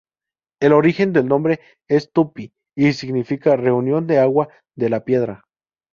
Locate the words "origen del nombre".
0.73-1.59